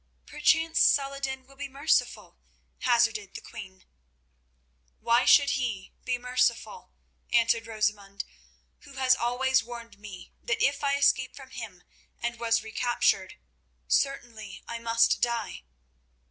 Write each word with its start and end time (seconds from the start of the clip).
"Perchance 0.25 0.79
Saladin 0.79 1.45
will 1.45 1.55
be 1.57 1.67
merciful," 1.69 2.39
hazarded 2.79 3.35
the 3.35 3.41
queen. 3.41 3.85
"Why 4.99 5.25
should 5.25 5.51
he 5.51 5.93
be 6.05 6.17
merciful," 6.17 6.93
answered 7.31 7.67
Rosamund, 7.67 8.23
"who 8.79 8.93
has 8.93 9.15
always 9.15 9.61
warned 9.63 9.99
me 9.99 10.33
that 10.41 10.59
if 10.63 10.83
I 10.83 10.95
escaped 10.97 11.35
from 11.35 11.51
him 11.51 11.83
and 12.19 12.39
was 12.39 12.63
recaptured, 12.63 13.35
certainly 13.87 14.63
I 14.67 14.79
must 14.79 15.21
die? 15.21 15.65